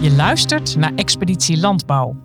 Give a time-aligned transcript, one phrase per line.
[0.00, 2.16] Je luistert naar Expeditie Landbouw.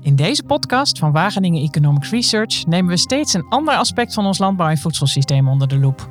[0.00, 4.38] In deze podcast van Wageningen Economic Research nemen we steeds een ander aspect van ons
[4.38, 6.08] landbouw- en voedselsysteem onder de loep.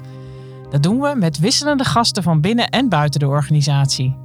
[0.70, 4.16] Dat doen we met wisselende gasten van binnen en buiten de organisatie.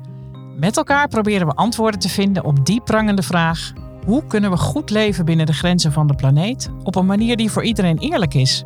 [0.56, 3.72] Met elkaar proberen we antwoorden te vinden op die prangende vraag:
[4.04, 7.50] hoe kunnen we goed leven binnen de grenzen van de planeet op een manier die
[7.50, 8.64] voor iedereen eerlijk is?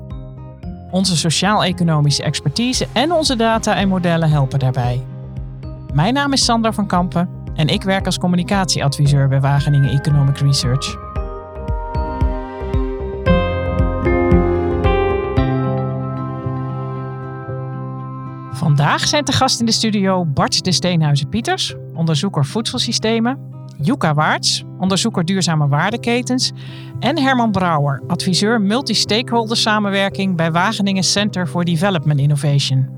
[0.90, 5.04] Onze sociaal-economische expertise en onze data en modellen helpen daarbij.
[5.93, 10.96] Mijn naam is Sandra van Kampen en ik werk als communicatieadviseur bij Wageningen Economic Research.
[18.50, 23.38] Vandaag zijn te gast in de studio Bart de Steenhuizen-Pieters, onderzoeker voedselsystemen,
[23.82, 26.52] Yuka Waarts, onderzoeker duurzame waardeketens
[26.98, 32.95] en Herman Brouwer, adviseur multi-stakeholder samenwerking bij Wageningen Center for Development Innovation.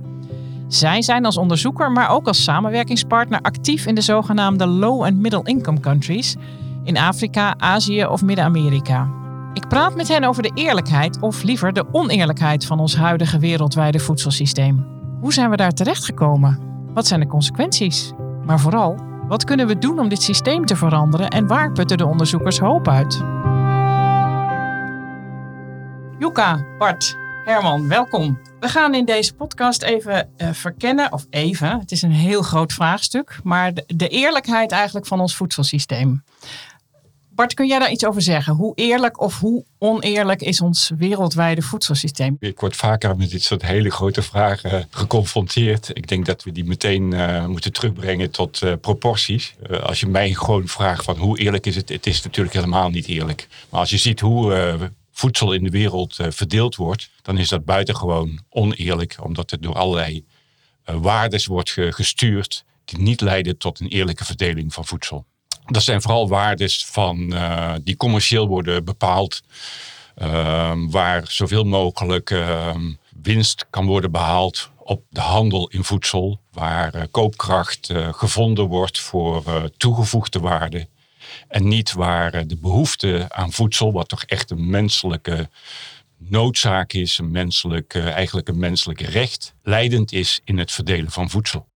[0.68, 5.80] Zij zijn als onderzoeker, maar ook als samenwerkingspartner actief in de zogenaamde low- en middle-income
[5.80, 6.37] countries
[6.84, 9.10] in Afrika, Azië of Midden-Amerika.
[9.52, 13.98] Ik praat met hen over de eerlijkheid, of liever de oneerlijkheid van ons huidige wereldwijde
[13.98, 14.87] voedselsysteem.
[15.20, 16.59] Hoe zijn we daar terechtgekomen?
[16.95, 18.12] Wat zijn de consequenties?
[18.45, 18.96] Maar vooral,
[19.28, 22.88] wat kunnen we doen om dit systeem te veranderen en waar putten de onderzoekers hoop
[22.88, 23.23] uit?
[26.18, 27.16] Yuka, Bart,
[27.49, 28.41] Herman, welkom.
[28.60, 32.73] We gaan in deze podcast even uh, verkennen, of even, het is een heel groot
[32.73, 36.24] vraagstuk, maar de, eerlijkheid eigenlijk van ons voedselsysteem.
[37.30, 38.55] Bart, kun jij daar iets over zeggen?
[38.55, 42.37] Hoe eerlijk of hoe oneerlijk is ons wereldwijde voedselsysteem?
[42.40, 45.90] Ik word vaker met dit soort hele grote vragen geconfronteerd.
[45.93, 49.55] Ik denk dat we die meteen uh, moeten terugbrengen tot uh, proporties.
[49.83, 51.88] Als je mij gewoon vraagt van hoe eerlijk is het?
[51.88, 53.49] Het is natuurlijk helemaal niet eerlijk.
[53.71, 54.52] Maar als je ziet hoe
[55.19, 59.16] voedsel in de wereld verdeeld wordt, dan is dat buitengewoon oneerlijk.
[59.23, 60.24] Omdat het door allerlei
[60.85, 65.25] waardes wordt gestuurd die niet leiden tot een eerlijke verdeling van voedsel.
[65.66, 69.43] Dat zijn vooral waardes van, uh, die commercieel worden bepaald.
[70.22, 72.77] Uh, waar zoveel mogelijk uh,
[73.23, 76.41] winst kan worden behaald op de handel in voedsel.
[76.53, 80.89] Waar eh, koopkracht gevonden wordt voor toegevoegde waarde.
[81.48, 85.48] En niet waar de behoefte aan voedsel, wat toch echt een menselijke
[86.16, 91.66] noodzaak is, een menselijk, eigenlijk een menselijk recht, leidend is in het verdelen van voedsel.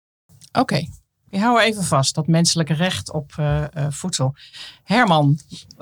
[0.48, 0.90] Oké, okay.
[1.30, 4.34] Ik hou even vast, dat menselijke recht op uh, voedsel.
[4.84, 5.38] Herman,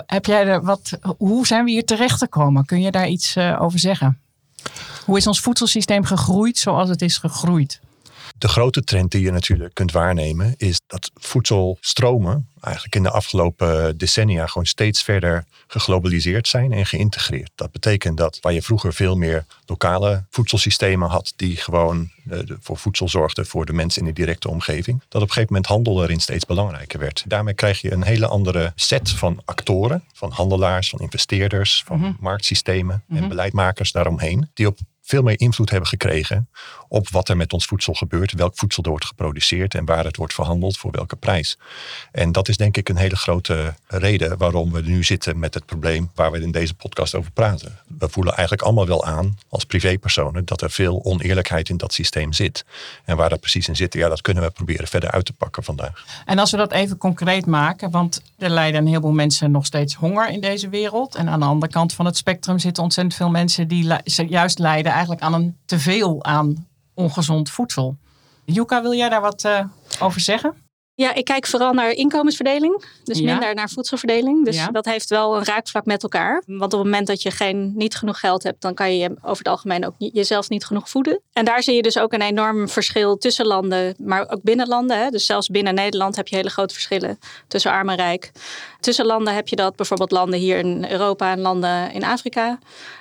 [0.07, 2.65] heb jij er wat, hoe zijn we hier terecht gekomen?
[2.65, 4.21] Kun je daar iets over zeggen?
[5.05, 7.81] Hoe is ons voedselsysteem gegroeid zoals het is gegroeid?
[8.41, 13.99] De grote trend die je natuurlijk kunt waarnemen is dat voedselstromen eigenlijk in de afgelopen
[13.99, 17.51] decennia gewoon steeds verder geglobaliseerd zijn en geïntegreerd.
[17.55, 22.77] Dat betekent dat waar je vroeger veel meer lokale voedselsystemen had die gewoon uh, voor
[22.77, 26.03] voedsel zorgden voor de mensen in de directe omgeving, dat op een gegeven moment handel
[26.03, 27.25] erin steeds belangrijker werd.
[27.27, 32.17] Daarmee krijg je een hele andere set van actoren, van handelaars, van investeerders, van mm-hmm.
[32.21, 36.49] marktsystemen en beleidmakers daaromheen, die op veel meer invloed hebben gekregen
[36.93, 40.17] op wat er met ons voedsel gebeurt, welk voedsel er wordt geproduceerd en waar het
[40.17, 41.59] wordt verhandeld voor welke prijs.
[42.13, 45.67] En dat is denk ik een hele grote reden waarom we nu zitten met het
[45.67, 47.79] probleem waar we in deze podcast over praten.
[47.99, 52.33] We voelen eigenlijk allemaal wel aan als privépersonen dat er veel oneerlijkheid in dat systeem
[52.33, 52.65] zit.
[53.05, 55.65] En waar dat precies in zit, ja, dat kunnen we proberen verder uit te pakken
[55.65, 56.05] vandaag.
[56.27, 59.95] En als we dat even concreet maken, want er lijden een heleboel mensen nog steeds
[59.95, 61.15] honger in deze wereld.
[61.15, 63.95] En aan de andere kant van het spectrum zitten ontzettend veel mensen die
[64.29, 66.69] juist lijden eigenlijk aan een teveel aan
[67.01, 67.97] ongezond voedsel.
[68.45, 69.65] Yuka, wil jij daar wat uh,
[70.01, 70.55] over zeggen?
[71.01, 72.85] Ja, ik kijk vooral naar inkomensverdeling.
[73.05, 73.25] Dus ja.
[73.25, 74.45] minder naar voedselverdeling.
[74.45, 74.67] Dus ja.
[74.67, 76.43] dat heeft wel een raakvlak met elkaar.
[76.47, 79.39] Want op het moment dat je geen, niet genoeg geld hebt, dan kan je over
[79.39, 81.21] het algemeen ook niet, jezelf niet genoeg voeden.
[81.33, 84.99] En daar zie je dus ook een enorm verschil tussen landen, maar ook binnen landen.
[84.99, 85.11] Hè.
[85.11, 87.19] Dus zelfs binnen Nederland heb je hele grote verschillen
[87.49, 88.33] tussen arm en rijk.
[88.81, 92.59] Tussen landen heb je dat, bijvoorbeeld landen hier in Europa en landen in Afrika.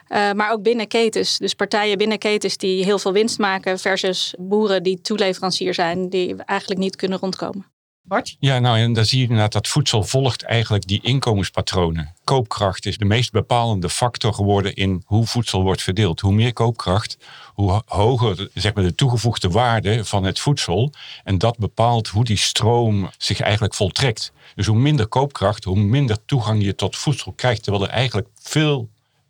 [0.10, 1.38] Uh, maar ook binnen ketens.
[1.38, 6.36] Dus partijen binnen ketens die heel veel winst maken versus boeren die toeleverancier zijn, die
[6.36, 7.66] eigenlijk niet kunnen rondkomen.
[8.10, 8.36] Bart?
[8.40, 12.14] Ja, nou en dan zie je inderdaad dat voedsel volgt eigenlijk die inkomenspatronen.
[12.24, 16.20] Koopkracht is de meest bepalende factor geworden in hoe voedsel wordt verdeeld.
[16.20, 17.18] Hoe meer koopkracht,
[17.54, 20.94] hoe hoger zeg maar, de toegevoegde waarde van het voedsel.
[21.24, 24.32] En dat bepaalt hoe die stroom zich eigenlijk voltrekt.
[24.56, 27.64] Dus hoe minder koopkracht, hoe minder toegang je tot voedsel krijgt.
[27.64, 28.90] Terwijl er eigenlijk veel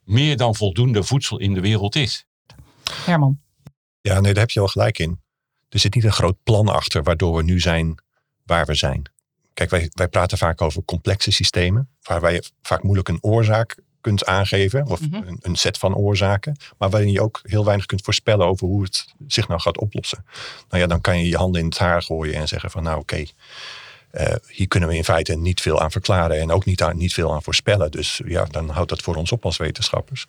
[0.09, 2.25] meer dan voldoende voedsel in de wereld is.
[3.05, 3.39] Herman.
[4.01, 5.21] Ja, nee, daar heb je wel gelijk in.
[5.69, 7.95] Er zit niet een groot plan achter waardoor we nu zijn
[8.43, 9.11] waar we zijn.
[9.53, 14.25] Kijk, wij, wij praten vaak over complexe systemen, waar je vaak moeilijk een oorzaak kunt
[14.25, 15.27] aangeven, of mm-hmm.
[15.27, 18.83] een, een, set van oorzaken, maar waarin je ook heel weinig kunt voorspellen over hoe
[18.83, 20.25] het zich nou gaat oplossen.
[20.69, 22.99] Nou ja, dan kan je je handen in het haar gooien en zeggen van nou
[22.99, 23.31] oké, okay,
[24.11, 27.33] Uh, hier kunnen we in feite niet veel aan verklaren en ook niet, niet veel
[27.33, 27.91] aan voorspellen.
[27.91, 30.25] Dus ja, dan houdt dat voor ons op als wetenschappers.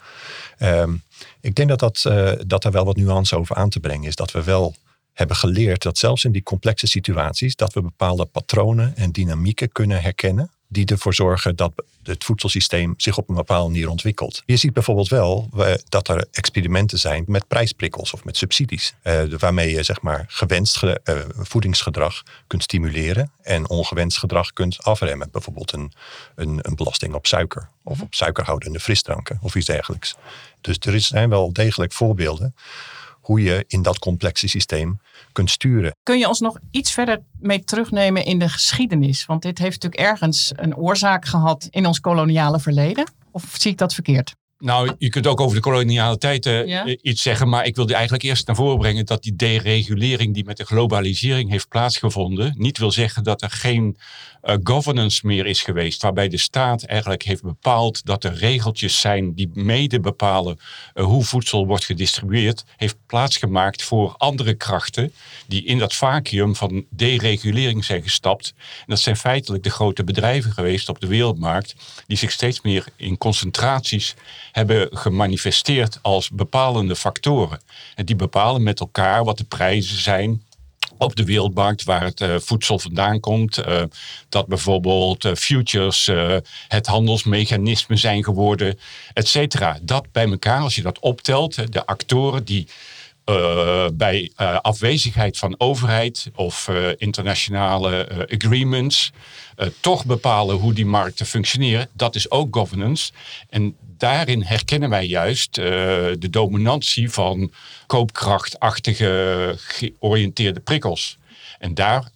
[0.58, 1.02] Um,
[1.40, 4.14] ik denk dat, dat, uh, dat er wel wat nuance over aan te brengen is.
[4.14, 4.74] Dat we wel
[5.12, 10.02] hebben geleerd dat zelfs in die complexe situaties, dat we bepaalde patronen en dynamieken kunnen
[10.02, 11.72] herkennen die ervoor zorgen dat
[12.02, 14.42] het voedselsysteem zich op een bepaalde manier ontwikkelt.
[14.46, 15.48] Je ziet bijvoorbeeld wel
[15.88, 20.82] dat er experimenten zijn met prijsprikkels of met subsidies, eh, waarmee je zeg maar gewenst
[20.82, 25.28] eh, voedingsgedrag kunt stimuleren en ongewenst gedrag kunt afremmen.
[25.32, 25.92] Bijvoorbeeld een,
[26.34, 30.14] een, een belasting op suiker of op suikerhoudende frisdranken of iets dergelijks.
[30.60, 32.54] Dus er zijn wel degelijk voorbeelden
[33.20, 35.00] hoe je in dat complexe systeem
[35.48, 35.96] sturen.
[36.02, 39.26] Kun je ons nog iets verder mee terugnemen in de geschiedenis?
[39.26, 43.12] Want dit heeft natuurlijk ergens een oorzaak gehad in ons koloniale verleden.
[43.30, 44.34] Of zie ik dat verkeerd?
[44.60, 48.22] Nou, je kunt ook over de koloniale tijd uh, iets zeggen, maar ik wilde eigenlijk
[48.22, 52.90] eerst naar voren brengen dat die deregulering die met de globalisering heeft plaatsgevonden, niet wil
[52.90, 53.96] zeggen dat er geen
[54.42, 59.34] uh, governance meer is geweest, waarbij de staat eigenlijk heeft bepaald dat er regeltjes zijn
[59.34, 60.58] die mede bepalen
[60.94, 65.12] uh, hoe voedsel wordt gedistribueerd, heeft plaatsgemaakt voor andere krachten
[65.46, 68.54] die in dat vacuüm van deregulering zijn gestapt.
[68.56, 71.74] En dat zijn feitelijk de grote bedrijven geweest op de wereldmarkt,
[72.06, 74.14] die zich steeds meer in concentraties
[74.52, 77.60] hebben gemanifesteerd als bepalende factoren.
[77.94, 80.42] En die bepalen met elkaar wat de prijzen zijn
[80.98, 83.66] op de wereldmarkt waar het uh, voedsel vandaan komt.
[83.66, 83.82] Uh,
[84.28, 86.10] dat bijvoorbeeld uh, futures
[86.68, 88.78] het handelsmechanisme zijn geworden,
[89.12, 89.78] et cetera.
[89.82, 92.68] Dat bij elkaar, als je dat optelt, de actoren die
[93.94, 94.30] bij
[94.62, 99.12] afwezigheid van overheid of internationale agreements
[99.80, 103.12] toch bepalen hoe die markten functioneren, dat is ook governance.
[103.48, 107.52] En daarin herkennen wij juist de dominantie van
[107.86, 111.18] koopkrachtachtige georiënteerde prikkels.
[111.58, 112.10] En daar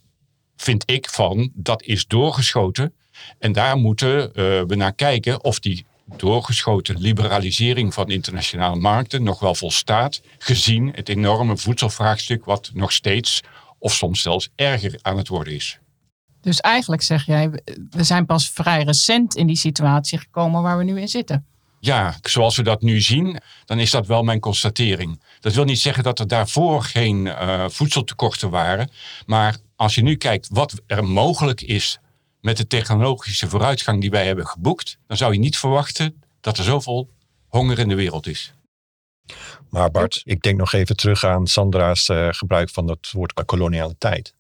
[0.57, 2.93] vind ik van, dat is doorgeschoten.
[3.39, 4.33] En daar moeten
[4.69, 5.87] we naar kijken of die
[6.17, 13.41] doorgeschoten liberalisering van internationale markten nog wel volstaat, gezien het enorme voedselvraagstuk wat nog steeds
[13.79, 15.79] of soms zelfs erger aan het worden is.
[16.41, 17.51] Dus eigenlijk zeg jij,
[17.91, 21.47] we zijn pas vrij recent in die situatie gekomen waar we nu in zitten.
[21.81, 25.23] Ja, zoals we dat nu zien, dan is dat wel mijn constatering.
[25.41, 28.91] Dat wil niet zeggen dat er daarvoor geen uh, voedseltekorten waren.
[29.27, 31.99] Maar als je nu kijkt wat er mogelijk is
[32.45, 36.65] met de technologische vooruitgang die wij hebben geboekt, dan zou je niet verwachten dat er
[36.65, 37.11] zoveel
[37.49, 38.53] honger in de wereld is.
[39.71, 44.35] Maar Bart, ik denk nog even terug aan Sandra's uh, gebruik van het woord kolonialiteit.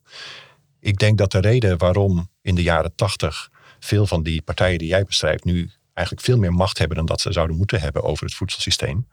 [0.80, 4.88] Ik denk dat de reden waarom in de jaren tachtig veel van die partijen die
[4.88, 8.24] jij beschrijft nu eigenlijk veel meer macht hebben dan dat ze zouden moeten hebben over
[8.24, 9.08] het voedselsysteem.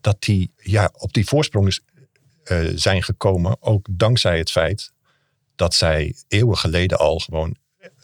[0.00, 1.78] Dat die ja, op die voorsprong
[2.44, 4.92] uh, zijn gekomen, ook dankzij het feit
[5.54, 7.56] dat zij eeuwen geleden al gewoon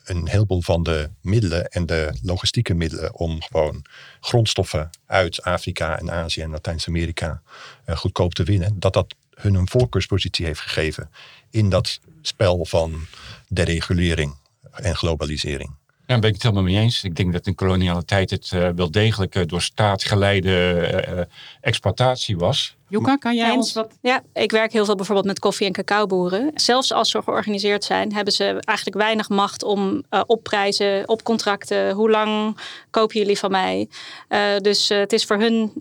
[0.05, 3.85] een heleboel van de middelen en de logistieke middelen om gewoon
[4.21, 7.43] grondstoffen uit Afrika en Azië en Latijns-Amerika
[7.87, 11.11] uh, goedkoop te winnen, dat dat hun een voorkeurspositie heeft gegeven
[11.51, 13.07] in dat spel van
[13.49, 14.35] deregulering
[14.73, 15.71] en globalisering.
[16.07, 17.05] Ja, daar ben ik het helemaal mee eens.
[17.05, 20.51] Ik denk dat in koloniale tijd het uh, wel degelijk uh, door staat geleide
[21.09, 21.21] uh,
[21.61, 22.77] exploitatie was.
[22.89, 23.93] Juka, kan jij ons wat...
[24.01, 26.51] Ja, ik werk heel veel bijvoorbeeld met koffie- en cacaoboeren.
[26.55, 31.93] Zelfs als ze georganiseerd zijn, hebben ze eigenlijk weinig macht om op prijzen, op contracten.
[31.93, 32.59] Hoe lang
[32.91, 33.89] kopen jullie van mij?
[34.61, 35.73] dus het is voor hun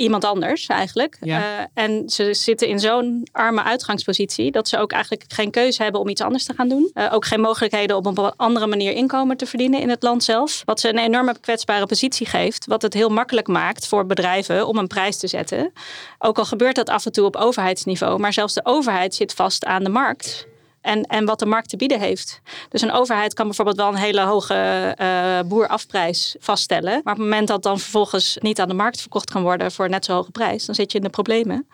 [0.00, 1.16] iemand anders eigenlijk.
[1.22, 1.38] Uh,
[1.74, 6.08] en ze zitten in zo'n arme uitgangspositie dat ze ook eigenlijk geen keuze hebben om
[6.08, 6.90] iets anders te gaan doen.
[6.94, 10.24] Uh, ook geen mogelijkheden om op een andere manier inkomen te verdienen in het land
[10.24, 10.62] zelf.
[10.64, 14.78] Wat ze een enorme kwetsbare positie geeft, wat het heel makkelijk maakt voor bedrijven om
[14.78, 15.72] een prijs te zetten.
[16.18, 19.64] Ook al gebeurt dat af en toe op overheidsniveau, maar zelfs de overheid zit vast
[19.64, 20.48] aan de markt
[20.80, 22.40] en, en wat de markt te bieden heeft.
[22.68, 27.00] Dus een overheid kan bijvoorbeeld wel een hele hoge uh, boerafprijs vaststellen.
[27.04, 29.88] Maar op het moment dat dan vervolgens niet aan de markt verkocht kan worden voor
[29.88, 31.68] net zo hoge prijs, dan zit je in de problemen.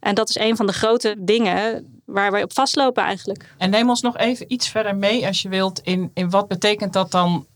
[0.00, 3.54] En dat is een van de grote dingen waar wij op vastlopen eigenlijk.
[3.58, 6.92] En neem ons nog even iets verder mee als je wilt in, in wat betekent
[6.92, 7.46] dat dan,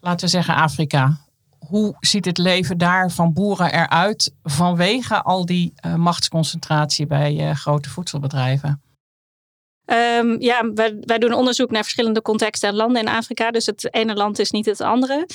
[0.00, 1.16] laten we zeggen Afrika.
[1.58, 7.54] Hoe ziet het leven daar van boeren eruit vanwege al die uh, machtsconcentratie bij uh,
[7.54, 8.82] grote voedselbedrijven?
[9.92, 13.50] Um, ja, wij, wij, doen onderzoek naar verschillende contexten en landen in Afrika.
[13.50, 15.26] Dus het ene land is niet het andere.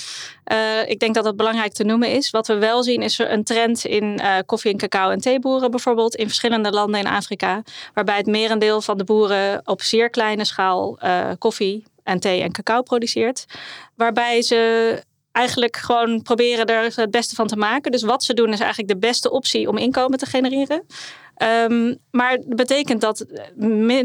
[0.51, 2.29] Uh, ik denk dat dat belangrijk te noemen is.
[2.29, 6.15] Wat we wel zien is een trend in uh, koffie- en cacao- en theeboeren bijvoorbeeld.
[6.15, 7.63] In verschillende landen in Afrika.
[7.93, 12.51] Waarbij het merendeel van de boeren op zeer kleine schaal uh, koffie en thee en
[12.51, 13.45] cacao produceert.
[13.95, 17.91] Waarbij ze eigenlijk gewoon proberen er het beste van te maken.
[17.91, 20.85] Dus wat ze doen is eigenlijk de beste optie om inkomen te genereren.
[21.37, 23.25] Ehm, maar dat betekent dat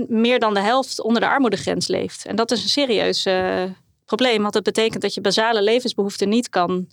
[0.08, 2.26] meer dan de helft onder de armoedegrens leeft.
[2.26, 3.62] En dat is een serieus uh,
[4.04, 6.88] probleem, want het betekent dat je basale levensbehoeften niet kan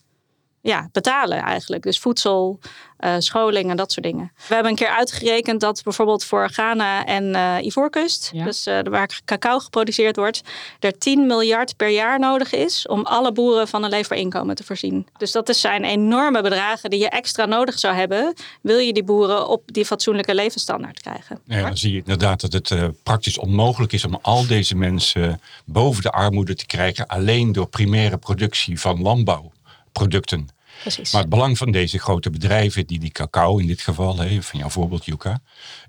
[0.62, 1.84] ja, betalen eigenlijk.
[1.84, 2.60] Dus voedsel,
[3.00, 4.32] uh, scholing en dat soort dingen.
[4.48, 9.20] We hebben een keer uitgerekend dat bijvoorbeeld voor Ghana en uh, Ivoorkust, dus uh, waar
[9.26, 10.42] cacao geproduceerd wordt,
[10.80, 14.64] er 10 miljard per jaar nodig is om alle boeren van een leefbaar inkomen te
[14.64, 15.08] voorzien.
[15.18, 19.48] Dus dat zijn enorme bedragen die je extra nodig zou hebben, wil je die boeren
[19.48, 21.40] op die fatsoenlijke levensstandaard krijgen.
[21.46, 26.02] Ja, dan zie je inderdaad dat het praktisch onmogelijk is om al deze mensen boven
[26.02, 29.52] de armoede te krijgen alleen door primaire productie van landbouw
[30.00, 30.48] producten.
[30.82, 31.12] Precies.
[31.12, 34.60] Maar het belang van deze grote bedrijven, die die cacao in dit geval, hè, van
[34.60, 35.42] jouw voorbeeld Yuka,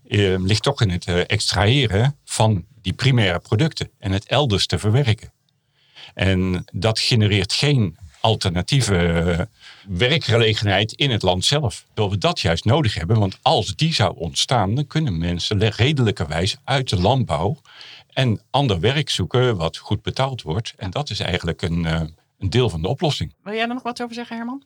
[0.09, 4.79] eh, ligt toch in het eh, extraheren van die primaire producten en het elders te
[4.79, 5.33] verwerken.
[6.15, 9.41] En dat genereert geen alternatieve eh,
[9.89, 11.85] werkgelegenheid in het land zelf.
[11.87, 16.57] Terwijl we dat juist nodig hebben, want als die zou ontstaan, dan kunnen mensen redelijkerwijs
[16.65, 17.61] uit de landbouw
[18.13, 20.75] en ander werk zoeken wat goed betaald wordt.
[20.77, 22.01] En dat is eigenlijk een, eh,
[22.41, 23.35] een deel van de oplossing.
[23.43, 24.63] Wil jij er nog wat over zeggen, Herman?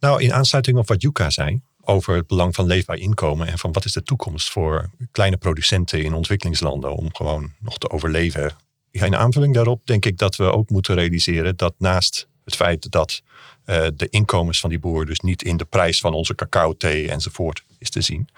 [0.00, 3.72] Nou, in aansluiting op wat Yuka zei over het belang van leefbaar inkomen en van
[3.72, 8.56] wat is de toekomst voor kleine producenten in ontwikkelingslanden om gewoon nog te overleven.
[8.90, 13.22] In aanvulling daarop denk ik dat we ook moeten realiseren dat naast het feit dat
[13.66, 17.10] uh, de inkomens van die boeren dus niet in de prijs van onze cacao, thee
[17.10, 18.28] enzovoort is te zien,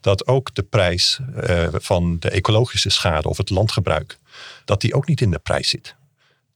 [0.00, 4.18] dat ook de prijs uh, van de ecologische schade of het landgebruik,
[4.64, 5.95] dat die ook niet in de prijs zit.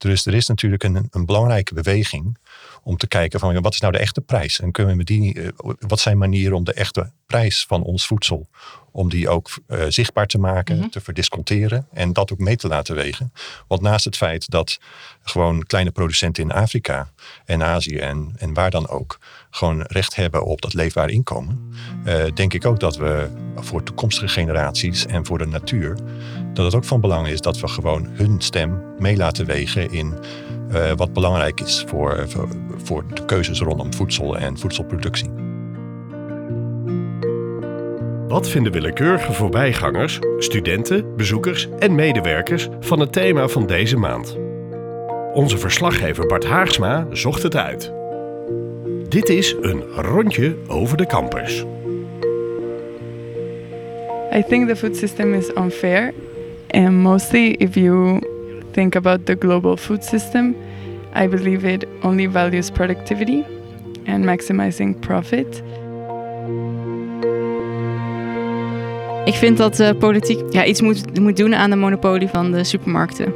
[0.01, 2.37] Dus er is natuurlijk een, een belangrijke beweging
[2.83, 4.59] om te kijken van wat is nou de echte prijs?
[4.59, 8.07] En kunnen we met die, eh, wat zijn manieren om de echte prijs van ons
[8.07, 8.47] voedsel,
[8.91, 10.89] om die ook uh, zichtbaar te maken, mhm.
[10.89, 13.33] te verdisconteren en dat ook mee te laten wegen.
[13.67, 14.79] Want naast het feit dat
[15.23, 17.09] gewoon kleine producenten in Afrika
[17.45, 19.19] en Azië en, en waar dan ook
[19.49, 21.73] gewoon recht hebben op dat leefbaar inkomen,
[22.05, 25.97] uh, denk ik ook dat we voor toekomstige generaties en voor de natuur,
[26.53, 30.19] dat het ook van belang is dat we gewoon hun stem mee laten wegen in
[30.73, 32.47] uh, wat belangrijk is voor, voor,
[32.83, 35.29] voor de keuzes rondom voedsel en voedselproductie.
[38.27, 44.37] Wat vinden willekeurige voorbijgangers, studenten, bezoekers en medewerkers van het thema van deze maand?
[45.33, 47.93] Onze verslaggever Bart Haagsma zocht het uit.
[49.07, 51.65] Dit is een rondje over de campus.
[54.33, 56.13] I think the food system is unfair
[56.69, 58.19] and mostly if you
[58.71, 60.55] think about the global food system,
[61.15, 63.43] I believe it only values productivity
[64.07, 65.63] and maximizing profit.
[69.25, 72.63] Ik vind dat de politiek ja, iets moet, moet doen aan de monopolie van de
[72.63, 73.33] supermarkten.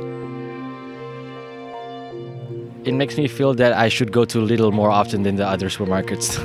[2.82, 5.72] It makes me feel that I should go to Lidl more often than the other
[5.72, 6.36] supermarkets.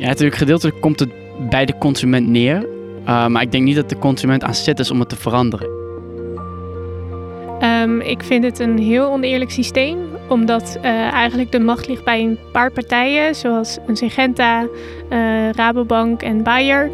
[0.00, 1.10] ja, natuurlijk gedeeltelijk komt het
[1.50, 2.66] bij de consument neer.
[3.06, 5.79] Uh, maar ik denk niet dat de consument aan zet is om het te veranderen.
[7.62, 9.98] Um, ik vind het een heel oneerlijk systeem,
[10.28, 14.66] omdat uh, eigenlijk de macht ligt bij een paar partijen, zoals een Syngenta,
[15.10, 16.90] uh, Rabobank en Bayer.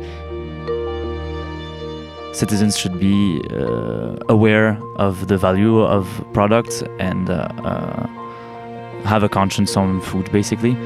[2.32, 7.28] Citizens should be uh, aware of the value of products and
[9.02, 10.76] have a conscience on food, basically.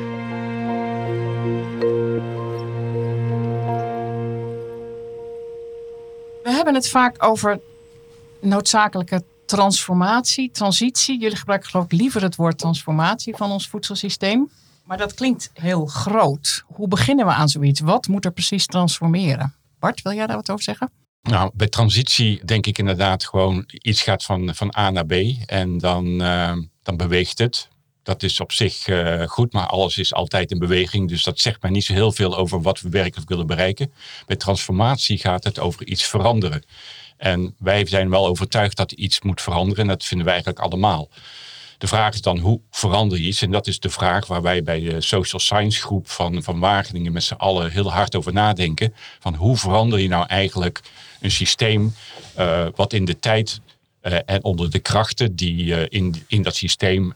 [6.43, 7.61] We hebben het vaak over
[8.41, 11.21] noodzakelijke transformatie, transitie.
[11.21, 14.51] Jullie gebruiken geloof liever het woord transformatie van ons voedselsysteem.
[14.85, 16.65] Maar dat klinkt heel groot.
[16.67, 17.81] Hoe beginnen we aan zoiets?
[17.81, 19.55] Wat moet er precies transformeren?
[19.79, 20.91] Bart, wil jij daar wat over zeggen?
[21.23, 25.13] Nou, bij transitie denk ik inderdaad gewoon iets gaat van, van A naar B
[25.47, 27.69] en dan, uh, dan beweegt het.
[28.03, 31.09] Dat is op zich uh, goed, maar alles is altijd in beweging.
[31.09, 33.93] Dus dat zegt mij niet zo heel veel over wat we werkelijk willen bereiken.
[34.27, 36.65] Bij transformatie gaat het over iets veranderen.
[37.21, 39.83] En wij zijn wel overtuigd dat iets moet veranderen.
[39.83, 41.09] En dat vinden wij eigenlijk allemaal.
[41.79, 43.43] De vraag is dan hoe verander je iets?
[43.43, 47.13] En dat is de vraag waar wij bij de Social Science groep van, van Wageningen
[47.13, 48.95] met z'n allen heel hard over nadenken.
[49.19, 50.81] Van hoe verander je nou eigenlijk
[51.21, 51.95] een systeem
[52.39, 53.61] uh, wat in de tijd
[54.03, 57.13] uh, en onder de krachten die uh, in, in dat systeem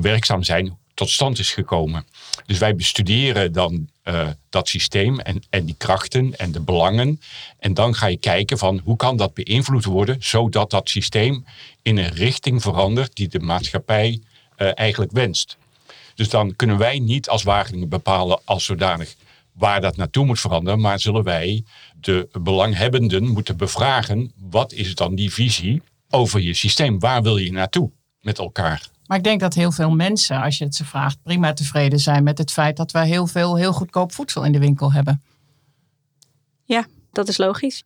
[0.00, 2.06] werkzaam zijn, tot stand is gekomen.
[2.46, 7.20] Dus wij bestuderen dan uh, dat systeem en, en die krachten en de belangen.
[7.58, 11.44] En dan ga je kijken van hoe kan dat beïnvloed worden, zodat dat systeem
[11.82, 14.20] in een richting verandert die de maatschappij
[14.56, 15.56] uh, eigenlijk wenst.
[16.14, 19.14] Dus dan kunnen wij niet als Wageningen bepalen als zodanig
[19.52, 21.64] waar dat naartoe moet veranderen, maar zullen wij
[22.00, 26.98] de belanghebbenden moeten bevragen, wat is dan die visie over je systeem?
[26.98, 27.90] Waar wil je naartoe
[28.20, 28.88] met elkaar?
[29.08, 32.22] Maar ik denk dat heel veel mensen, als je het ze vraagt, prima tevreden zijn
[32.22, 35.22] met het feit dat wij heel veel heel goedkoop voedsel in de winkel hebben.
[36.64, 37.84] Ja, dat is logisch.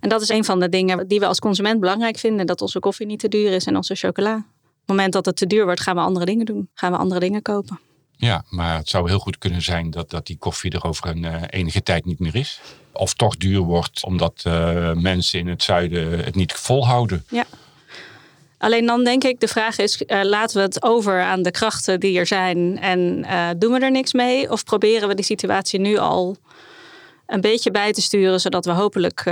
[0.00, 2.80] En dat is een van de dingen die we als consument belangrijk vinden: dat onze
[2.80, 4.34] koffie niet te duur is en onze chocola.
[4.36, 4.42] Op
[4.80, 6.68] het moment dat het te duur wordt, gaan we andere dingen doen.
[6.74, 7.80] Gaan we andere dingen kopen.
[8.16, 11.22] Ja, maar het zou heel goed kunnen zijn dat, dat die koffie er over een
[11.22, 12.60] uh, enige tijd niet meer is.
[12.92, 17.24] Of toch duur wordt omdat uh, mensen in het zuiden het niet volhouden.
[17.28, 17.44] Ja.
[18.64, 22.00] Alleen dan denk ik, de vraag is, uh, laten we het over aan de krachten
[22.00, 23.26] die er zijn en
[23.58, 24.50] doen we er niks mee?
[24.50, 26.36] Of proberen we die situatie nu al
[27.26, 29.30] een beetje bij te sturen, zodat we hopelijk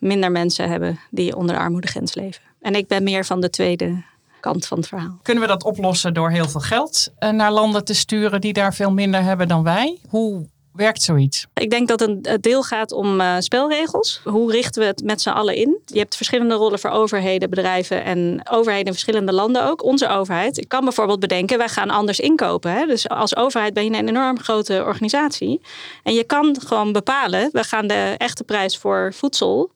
[0.00, 2.42] minder mensen hebben die onder de armoedegrens leven?
[2.60, 4.02] En ik ben meer van de tweede
[4.42, 5.18] kant van het verhaal.
[5.22, 8.74] Kunnen we dat oplossen door heel veel geld eh, naar landen te sturen die daar
[8.74, 9.98] veel minder hebben dan wij?
[10.08, 11.46] Hoe werkt zoiets?
[11.54, 14.20] Ik denk dat een deel gaat om uh, spelregels.
[14.24, 15.78] Hoe richten we het met z'n allen in?
[15.86, 19.84] Je hebt verschillende rollen voor overheden, bedrijven en overheden in verschillende landen ook.
[19.84, 20.58] Onze overheid.
[20.58, 22.72] Ik kan bijvoorbeeld bedenken, wij gaan anders inkopen.
[22.72, 22.86] Hè?
[22.86, 25.60] Dus als overheid ben je een enorm grote organisatie.
[26.02, 29.70] En je kan gewoon bepalen, we gaan de echte prijs voor voedsel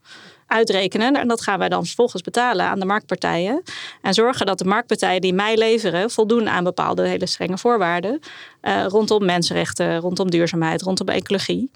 [0.46, 1.14] uitrekenen.
[1.14, 3.62] En dat gaan wij dan vervolgens betalen aan de marktpartijen.
[4.02, 8.20] En zorgen dat de marktpartijen die mij leveren voldoen aan bepaalde hele strenge voorwaarden.
[8.62, 11.70] Uh, rondom mensenrechten, rondom duurzaamheid, rondom ecologie.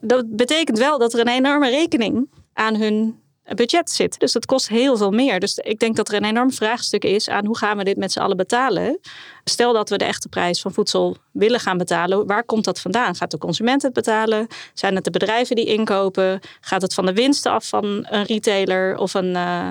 [0.00, 3.20] Dat betekent wel dat er een enorme rekening aan hun
[3.54, 4.18] budget zit.
[4.18, 5.40] Dus dat kost heel veel meer.
[5.40, 8.12] Dus ik denk dat er een enorm vraagstuk is aan hoe gaan we dit met
[8.12, 8.98] z'n allen betalen.
[9.44, 13.14] Stel dat we de echte prijs van voedsel willen gaan betalen, waar komt dat vandaan?
[13.14, 14.46] Gaat de consument het betalen?
[14.74, 16.40] Zijn het de bedrijven die inkopen?
[16.60, 19.68] Gaat het van de winsten af van een retailer of een, uh,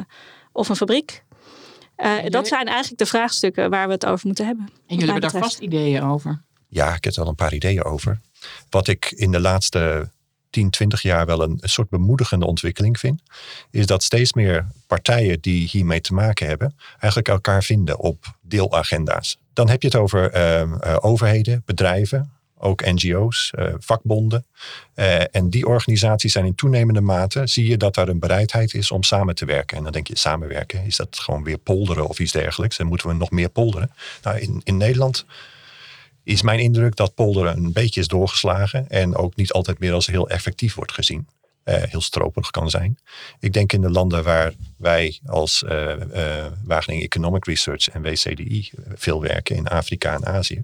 [0.52, 1.24] of een fabriek?
[1.98, 4.66] Uh, dat zijn eigenlijk de vraagstukken waar we het over moeten hebben.
[4.66, 6.42] En jullie hebben daar vast ideeën over?
[6.68, 8.20] Ja, ik heb er al een paar ideeën over.
[8.70, 10.12] Wat ik in de laatste
[10.50, 13.22] 10, 20 jaar wel een, soort bemoedigende ontwikkeling vind,
[13.72, 19.38] is dat steeds meer partijen die hiermee te maken hebben, eigenlijk elkaar vinden op deelagenda's.
[19.54, 24.46] Dan heb je het over uh, overheden, bedrijven, ook NGO's, uh, vakbonden.
[24.96, 28.92] Uh, en die organisaties zijn in toenemende mate, zie je dat daar een bereidheid is
[28.92, 29.78] om samen te werken.
[29.78, 32.80] En dan denk je, samenwerken, is dat gewoon weer polderen of iets dergelijks?
[32.80, 33.92] En moeten we nog meer polderen?
[34.24, 35.26] Nou, in, in Nederland
[36.28, 40.08] is mijn indruk dat polderen een beetje is doorgeslagen en ook niet altijd meer als
[40.08, 41.28] heel effectief wordt gezien.
[41.66, 42.98] Uh, heel stroperig kan zijn.
[43.40, 45.94] Ik denk in de landen waar wij als uh,
[46.64, 50.64] Wageningen Economic Research en WCDI veel werken, in Afrika en Azië,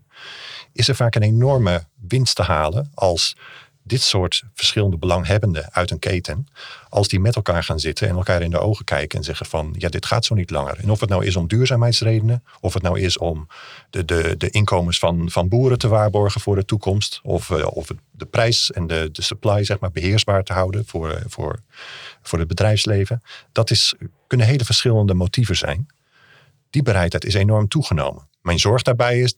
[0.73, 3.35] is er vaak een enorme winst te halen als
[3.83, 6.47] dit soort verschillende belanghebbenden uit een keten,
[6.89, 9.75] als die met elkaar gaan zitten en elkaar in de ogen kijken en zeggen van
[9.77, 10.79] ja, dit gaat zo niet langer.
[10.79, 13.47] En of het nou is om duurzaamheidsredenen, of het nou is om
[13.89, 17.87] de, de, de inkomens van, van boeren te waarborgen voor de toekomst, of, uh, of
[18.11, 21.59] de prijs en de, de supply zeg maar, beheersbaar te houden voor, voor,
[22.21, 23.21] voor het bedrijfsleven.
[23.51, 23.93] Dat is,
[24.27, 25.87] kunnen hele verschillende motieven zijn.
[26.69, 28.27] Die bereidheid is enorm toegenomen.
[28.41, 29.35] Mijn zorg daarbij is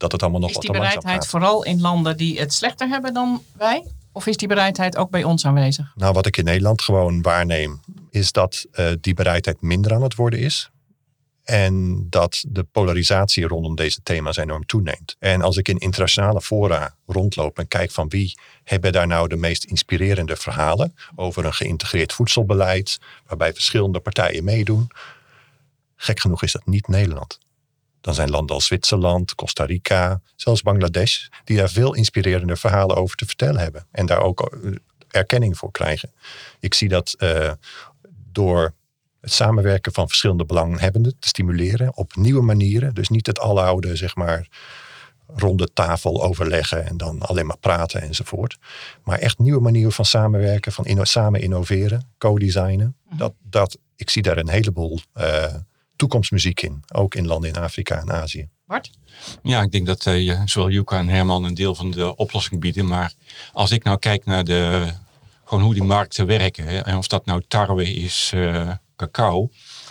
[0.00, 3.42] dat het allemaal nog is die bereidheid vooral in landen die het slechter hebben dan
[3.56, 3.86] wij?
[4.12, 5.92] Of is die bereidheid ook bij ons aanwezig?
[5.94, 10.14] Nou, wat ik in Nederland gewoon waarneem, is dat uh, die bereidheid minder aan het
[10.14, 10.70] worden is.
[11.44, 15.16] En dat de polarisatie rondom deze thema's enorm toeneemt.
[15.18, 19.36] En als ik in internationale fora rondloop en kijk van wie hebben daar nou de
[19.36, 24.90] meest inspirerende verhalen over een geïntegreerd voedselbeleid, waarbij verschillende partijen meedoen.
[25.96, 27.38] Gek genoeg is dat niet Nederland.
[28.00, 33.16] Dan zijn landen als Zwitserland, Costa Rica, zelfs Bangladesh, die daar veel inspirerende verhalen over
[33.16, 33.86] te vertellen hebben.
[33.90, 34.58] En daar ook
[35.10, 36.12] erkenning voor krijgen.
[36.60, 37.50] Ik zie dat uh,
[38.32, 38.74] door
[39.20, 42.94] het samenwerken van verschillende belanghebbenden te stimuleren op nieuwe manieren.
[42.94, 44.48] Dus niet het aloude, zeg maar,
[45.26, 48.58] ronde tafel overleggen en dan alleen maar praten enzovoort.
[49.04, 52.96] Maar echt nieuwe manieren van samenwerken, van inno samen innoveren, co-designen.
[53.08, 53.18] -hmm.
[53.18, 55.44] dat, dat, ik zie daar een heleboel uh,
[56.00, 56.82] toekomstmuziek in.
[56.92, 58.48] Ook in landen in Afrika en Azië.
[58.66, 58.90] Bart?
[59.42, 62.86] Ja, ik denk dat uh, zowel Yuka en Herman een deel van de oplossing bieden.
[62.86, 63.12] Maar
[63.52, 64.92] als ik nou kijk naar de,
[65.44, 66.66] gewoon hoe die markten werken.
[66.66, 69.50] Hè, en of dat nou tarwe is, uh, cacao.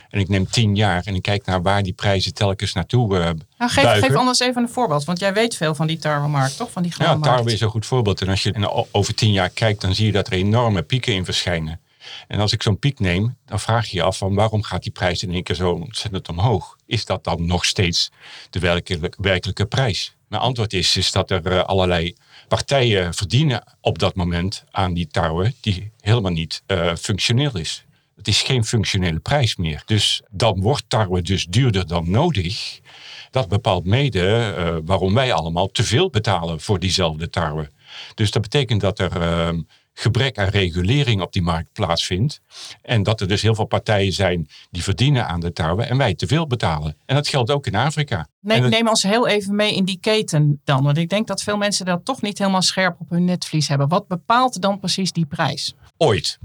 [0.09, 3.23] En ik neem tien jaar en ik kijk naar waar die prijzen telkens naartoe uh,
[3.57, 5.03] nou, geef, geef anders even een voorbeeld.
[5.03, 6.71] Want jij weet veel van die tarwemarkt, toch?
[6.71, 8.21] Van die ja, tarwe is een goed voorbeeld.
[8.21, 11.25] En als je over tien jaar kijkt, dan zie je dat er enorme pieken in
[11.25, 11.79] verschijnen.
[12.27, 14.91] En als ik zo'n piek neem, dan vraag je je af van waarom gaat die
[14.91, 16.75] prijs in één keer zo ontzettend omhoog?
[16.85, 18.11] Is dat dan nog steeds
[18.49, 18.59] de
[19.17, 20.15] werkelijke, prijs?
[20.27, 22.15] Mijn antwoord is, is dat er uh, allerlei
[22.47, 27.85] partijen verdienen op dat moment aan die tarwe die helemaal niet uh, functioneel is.
[28.15, 29.81] Het is geen functionele prijs meer.
[29.85, 32.79] Dus dan wordt tarwe dus duurder dan nodig.
[33.31, 37.69] Dat bepaalt mede uh, waarom wij allemaal te veel betalen voor diezelfde tarwe.
[38.15, 39.11] Dus dat betekent dat er
[39.99, 42.41] gebrek aan regulering op die markt plaatsvindt.
[42.81, 46.15] En dat er dus heel veel partijen zijn die verdienen aan de tarwe en wij
[46.15, 46.95] te veel betalen.
[47.05, 48.27] En dat geldt ook in Afrika.
[48.39, 48.69] Nee, dat...
[48.69, 50.83] Neem ons heel even mee in die keten dan.
[50.83, 53.87] Want ik denk dat veel mensen dat toch niet helemaal scherp op hun netvlies hebben.
[53.87, 55.73] Wat bepaalt dan precies die prijs?
[55.97, 56.39] Ooit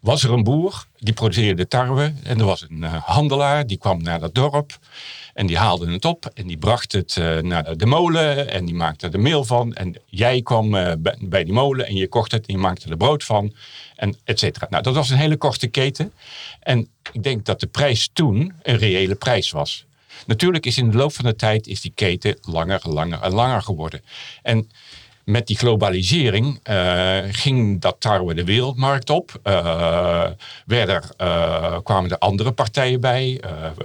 [0.00, 2.14] was er een boer die produceerde tarwe.
[2.22, 4.78] En er was een uh, handelaar die kwam naar dat dorp.
[5.34, 8.74] En die haalde het op en die bracht het uh, naar de molen en die
[8.74, 9.74] maakte er meel van.
[9.74, 12.96] En jij kwam bij, bij, die molen en je kocht het en je maakte er
[12.96, 13.54] brood van.
[13.96, 14.66] En et cetera.
[14.70, 16.12] Nou, dat was een hele korte keten.
[16.60, 19.84] En ik denk dat de prijs toen een reële prijs was.
[20.26, 23.62] Natuurlijk is in de loop van de tijd is die keten langer, langer en langer
[23.62, 24.02] geworden.
[24.42, 24.70] En
[25.24, 29.40] met die globalisering uh, ging dat tarwe de wereldmarkt op.
[29.44, 30.26] Uh,
[31.82, 33.40] kwamen er andere partijen bij,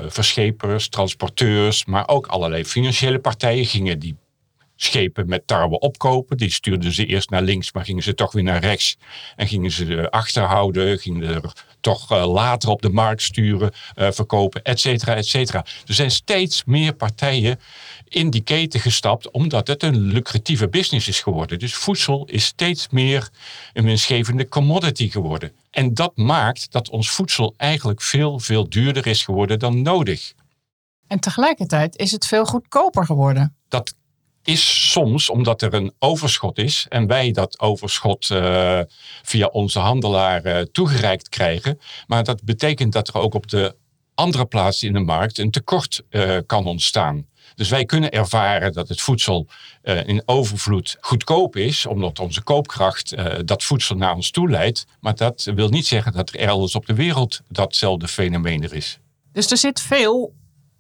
[0.08, 4.15] verschepers, transporteurs, maar ook allerlei financiële partijen gingen die
[4.76, 6.38] schepen met tarwe opkopen.
[6.38, 8.97] Die stuurden ze eerst naar links, maar gingen ze toch weer naar rechts.
[9.36, 15.15] En gingen ze achterhouden, gingen er toch later op de markt sturen, verkopen, et cetera,
[15.15, 15.65] et cetera.
[15.86, 17.60] Er zijn steeds meer partijen
[18.10, 21.60] in die keten gestapt, omdat het een lucratieve business is geworden.
[21.60, 23.30] Dus voedsel is steeds meer
[23.74, 25.52] een winstgevende commodity geworden.
[25.72, 30.34] En dat maakt dat ons voedsel eigenlijk veel, veel duurder is geworden dan nodig.
[31.08, 33.56] En tegelijkertijd is het veel goedkoper geworden.
[33.67, 33.93] Dat
[34.43, 38.80] is soms omdat er een overschot is en wij dat overschot uh,
[39.24, 41.80] via onze handelaar uh, toegereikt krijgen.
[42.08, 43.76] Maar dat betekent dat er ook op de
[44.15, 47.26] andere plaatsen in de markt een tekort uh, kan ontstaan.
[47.58, 49.48] Dus wij kunnen ervaren dat het voedsel
[49.84, 54.86] uh, in overvloed goedkoop is, omdat onze koopkracht uh, dat voedsel naar ons toe leidt.
[55.00, 59.00] Maar dat wil niet zeggen dat er elders op de wereld datzelfde fenomeen er is.
[59.32, 60.34] Dus er zit veel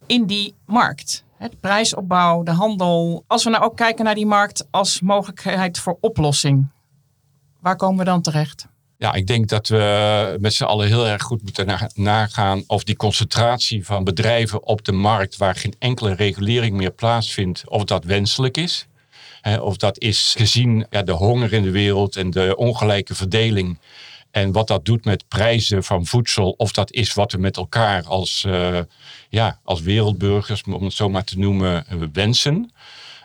[0.05, 1.23] in die markt.
[1.39, 3.23] De prijsopbouw, de handel.
[3.27, 6.67] Als we nou ook kijken naar die markt als mogelijkheid voor oplossing,
[7.59, 8.67] waar komen we dan terecht?
[8.99, 12.95] Ja, ik denk dat we met z'n allen heel erg goed moeten nagaan of die
[12.95, 18.57] concentratie van bedrijven op de markt waar geen enkele regulering meer plaatsvindt, of dat wenselijk
[18.57, 18.87] is.
[19.61, 23.79] Of dat is gezien ja, de honger in de wereld en de ongelijke verdeling.
[24.31, 26.51] En wat dat doet met prijzen van voedsel.
[26.57, 28.79] Of dat is wat we met elkaar als, uh,
[29.29, 32.71] ja, als wereldburgers, om het zo maar te noemen, wensen.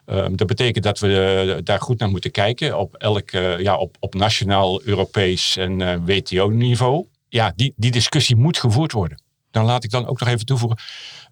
[0.06, 3.76] Um, dat betekent dat we uh, daar goed naar moeten kijken op elk, uh, ja,
[3.76, 7.06] op, op nationaal, Europees en uh, WTO-niveau.
[7.28, 9.22] Ja, die, die discussie moet gevoerd worden.
[9.50, 10.78] Dan laat ik dan ook nog even toevoegen.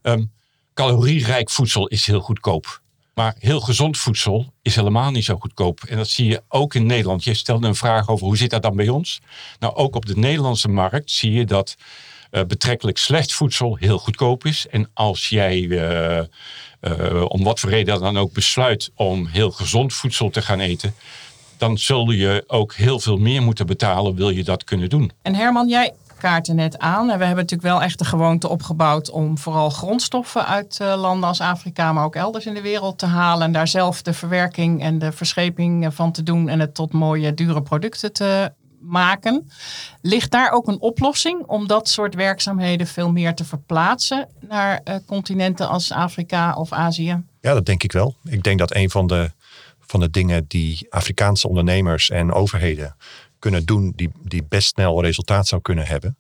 [0.03, 0.33] Um,
[0.75, 2.83] calorierijk voedsel is heel goedkoop.
[3.15, 5.81] Maar heel gezond voedsel is helemaal niet zo goedkoop.
[5.81, 7.25] En dat zie je ook in Nederland.
[7.25, 9.21] Je stelde een vraag over hoe zit dat dan bij ons?
[9.59, 11.77] Nou, ook op de Nederlandse markt zie je dat
[12.31, 14.67] betrekkelijk slecht voedsel heel goedkoop is.
[14.67, 15.69] En als jij
[16.81, 20.95] uh, om wat voor reden dan ook besluit om heel gezond voedsel te gaan eten,
[21.57, 25.13] dan zul je ook heel veel meer moeten betalen, wil je dat kunnen doen.
[25.23, 27.05] En Herman, jij kaarten net aan.
[27.05, 31.93] We hebben natuurlijk wel echt de gewoonte opgebouwd om vooral grondstoffen uit landen als Afrika,
[31.93, 33.47] maar ook elders in de wereld te halen.
[33.47, 37.35] En daar zelf de verwerking en de verscheping van te doen en het tot mooie,
[37.35, 39.51] dure producten te maken.
[40.01, 44.95] Ligt daar ook een oplossing om dat soort werkzaamheden veel meer te verplaatsen naar uh,
[45.07, 47.23] continenten als Afrika of Azië?
[47.41, 48.15] Ja, dat denk ik wel.
[48.25, 49.31] Ik denk dat een van de,
[49.81, 52.97] van de dingen die Afrikaanse ondernemers en overheden
[53.39, 56.17] kunnen doen, die, die best snel resultaat zou kunnen hebben,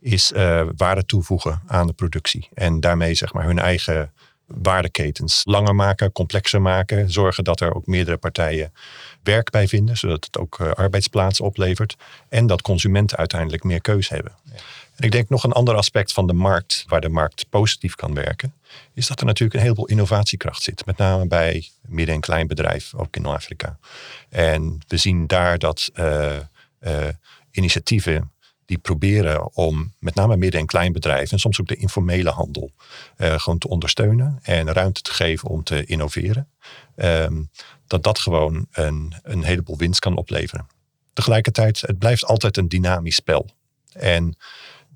[0.00, 2.48] is uh, waarde toevoegen aan de productie.
[2.54, 4.12] En daarmee zeg maar hun eigen
[4.46, 7.10] waardeketens langer maken, complexer maken.
[7.10, 8.72] Zorgen dat er ook meerdere partijen
[9.22, 11.96] werk bij vinden, zodat het ook uh, arbeidsplaatsen oplevert.
[12.28, 14.32] En dat consumenten uiteindelijk meer keus hebben.
[14.96, 18.14] En ik denk nog een ander aspect van de markt, waar de markt positief kan
[18.14, 18.54] werken,
[18.94, 20.86] is dat er natuurlijk een heleboel innovatiekracht zit.
[20.86, 23.78] Met name bij midden- en kleinbedrijf, ook in Afrika.
[24.28, 26.36] En we zien daar dat uh,
[26.80, 27.08] uh,
[27.50, 28.31] initiatieven
[28.72, 32.70] die proberen om met name midden- en kleinbedrijven en soms ook de informele handel
[33.16, 36.48] uh, gewoon te ondersteunen en ruimte te geven om te innoveren.
[36.96, 37.50] Um,
[37.86, 40.66] dat dat gewoon een, een heleboel winst kan opleveren.
[41.12, 43.50] Tegelijkertijd, het blijft altijd een dynamisch spel.
[43.92, 44.36] En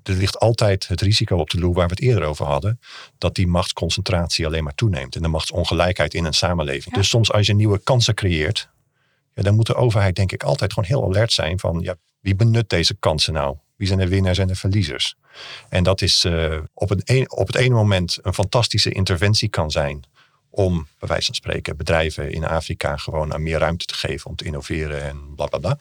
[0.03, 2.79] er ligt altijd het risico op de loer waar we het eerder over hadden,
[3.17, 6.95] dat die machtsconcentratie alleen maar toeneemt en de machtsongelijkheid in een samenleving.
[6.95, 7.01] Ja.
[7.01, 8.69] Dus soms als je nieuwe kansen creëert,
[9.33, 12.35] ja, dan moet de overheid denk ik altijd gewoon heel alert zijn van ja, wie
[12.35, 13.57] benut deze kansen nou?
[13.77, 15.15] Wie zijn de winnaars en de verliezers?
[15.69, 19.71] En dat is uh, op, het een, op het ene moment een fantastische interventie kan
[19.71, 20.03] zijn
[20.49, 24.35] om, bij wijze van spreken, bedrijven in Afrika gewoon aan meer ruimte te geven om
[24.35, 25.77] te innoveren en bla bla bla.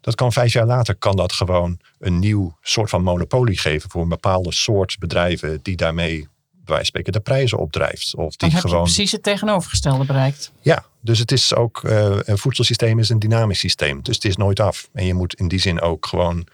[0.00, 4.02] Dat kan vijf jaar later kan dat gewoon een nieuw soort van monopolie geven voor
[4.02, 6.28] een bepaalde soort bedrijven die daarmee
[6.66, 8.14] bij wijze van spreken de prijzen opdrijft.
[8.14, 8.82] Of die Dan gewoon...
[8.82, 10.52] precies het tegenovergestelde bereikt.
[10.60, 14.02] Ja, dus het is ook, uh, een voedselsysteem is een dynamisch systeem.
[14.02, 14.88] Dus het is nooit af.
[14.92, 16.46] En je moet in die zin ook gewoon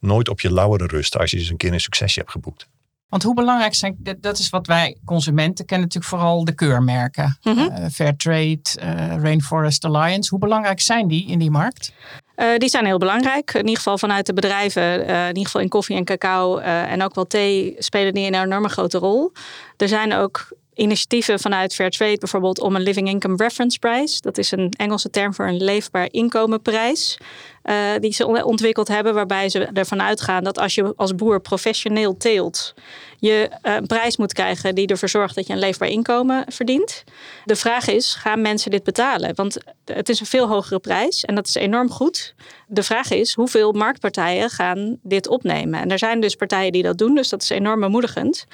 [0.00, 2.68] nooit op je lauweren rusten als je eens een keer een succesje hebt geboekt.
[3.08, 7.38] Want hoe belangrijk zijn, dat is wat wij consumenten kennen natuurlijk vooral de keurmerken.
[7.42, 7.90] Mm -hmm.
[7.90, 10.30] Fairtrade, uh, Rainforest Alliance.
[10.30, 11.92] Hoe belangrijk zijn die in die markt?
[12.36, 13.54] Uh, die zijn heel belangrijk.
[13.54, 17.02] In ieder geval vanuit de bedrijven, uh, in ieder geval in koffie en cacao en
[17.02, 19.32] ook wel thee, spelen die een enorme grote rol.
[19.76, 24.20] Er zijn ook initiatieven vanuit Fairtrade bijvoorbeeld om een Living Income Reference Price.
[24.20, 27.18] Dat is een Engelse term voor een leefbaar inkomenprijs.
[27.68, 32.16] Uh, die ze ontwikkeld hebben, waarbij ze ervan uitgaan dat als je als boer professioneel
[32.16, 32.74] teelt,
[33.20, 37.04] je eh, een prijs moet krijgen die ervoor zorgt dat je een leefbaar inkomen verdient.
[37.44, 39.34] De vraag is, gaan mensen dit betalen?
[39.34, 42.34] Want het is een veel hogere prijs en dat is enorm goed.
[42.66, 45.80] De vraag is, hoeveel marktpartijen gaan dit opnemen?
[45.80, 48.46] En er zijn dus partijen die dat doen, dus dat is enorm bemoedigend.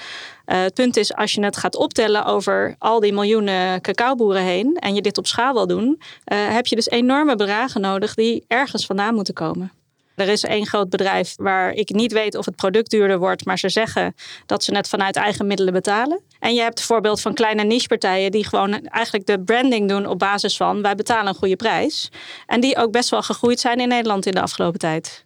[0.47, 4.77] Uh, het punt is, als je het gaat optellen over al die miljoenen cacaoboeren heen
[4.77, 6.01] en je dit op schaal wil doen,
[6.33, 9.73] uh, heb je dus enorme bedragen nodig die ergens vandaan moeten komen.
[10.15, 13.59] Er is één groot bedrijf waar ik niet weet of het product duurder wordt, maar
[13.59, 14.15] ze zeggen
[14.47, 16.21] dat ze het vanuit eigen middelen betalen.
[16.39, 20.19] En je hebt het voorbeeld van kleine nichepartijen die gewoon eigenlijk de branding doen op
[20.19, 22.11] basis van wij betalen een goede prijs.
[22.47, 25.25] En die ook best wel gegroeid zijn in Nederland in de afgelopen tijd.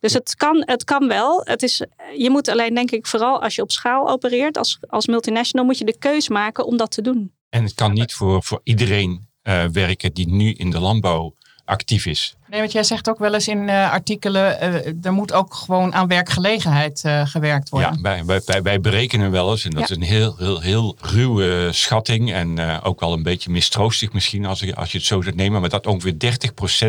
[0.00, 1.40] Dus het kan, het kan wel.
[1.44, 1.84] Het is,
[2.16, 5.78] je moet alleen, denk ik, vooral als je op schaal opereert, als, als multinational, moet
[5.78, 7.32] je de keus maken om dat te doen.
[7.48, 11.34] En het kan niet voor, voor iedereen uh, werken die nu in de landbouw
[11.66, 12.36] actief is.
[12.48, 15.94] Nee, want jij zegt ook wel eens in uh, artikelen, uh, er moet ook gewoon
[15.94, 17.98] aan werkgelegenheid uh, gewerkt worden.
[18.02, 19.94] Ja, wij, wij, wij, berekenen wel eens, en dat ja.
[19.94, 24.60] is een heel, heel, heel ruwe schatting en ook wel een beetje mistroostig misschien als,
[24.60, 26.38] je, als je het zo zou nemen, maar dat ongeveer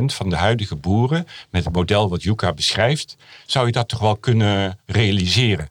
[0.02, 4.00] 30% van de huidige boeren met het model wat Yuka beschrijft, zou je dat toch
[4.00, 5.70] wel kunnen realiseren.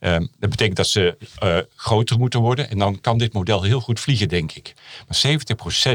[0.00, 3.80] Um, dat betekent dat ze uh, groter moeten worden en dan kan dit model heel
[3.80, 4.74] goed vliegen, denk ik.
[5.08, 5.40] Maar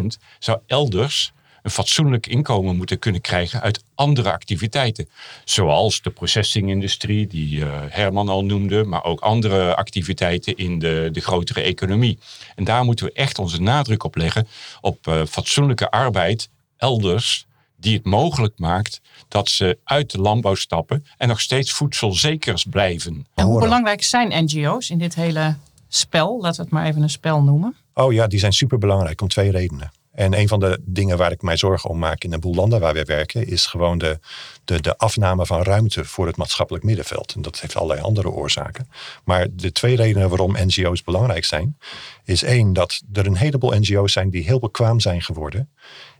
[0.03, 0.05] 70%
[0.39, 5.09] zou elders een fatsoenlijk inkomen moeten kunnen krijgen uit andere activiteiten.
[5.45, 11.21] Zoals de processingindustrie, die uh, Herman al noemde, maar ook andere activiteiten in de, de
[11.21, 12.19] grotere economie.
[12.55, 14.47] En daar moeten we echt onze nadruk op leggen,
[14.81, 17.45] op uh, fatsoenlijke arbeid elders,
[17.77, 23.25] die het mogelijk maakt dat ze uit de landbouw stappen en nog steeds voedselzekers blijven.
[23.35, 25.55] En hoe belangrijk zijn NGO's in dit hele
[25.87, 26.41] spel?
[26.41, 27.75] Laten we het maar even een spel noemen.
[27.93, 29.91] Oh ja, die zijn superbelangrijk om twee redenen.
[30.13, 32.79] En een van de dingen waar ik mij zorgen om maak in een boel landen
[32.79, 34.19] waar we werken, is gewoon de,
[34.65, 37.33] de, de afname van ruimte voor het maatschappelijk middenveld.
[37.35, 38.89] En dat heeft allerlei andere oorzaken.
[39.23, 41.77] Maar de twee redenen waarom NGO's belangrijk zijn,
[42.23, 45.69] is één, dat er een heleboel NGO's zijn die heel bekwaam zijn geworden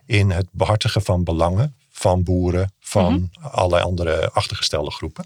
[0.05, 3.49] in het behartigen van belangen van boeren, van mm -hmm.
[3.51, 5.25] allerlei andere achtergestelde groepen.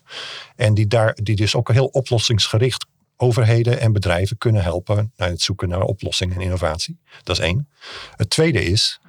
[0.56, 2.86] En die, daar, die dus ook heel oplossingsgericht
[3.17, 6.99] overheden en bedrijven kunnen helpen naar het zoeken naar oplossingen en innovatie.
[7.23, 7.69] Dat is één.
[8.15, 8.99] Het tweede is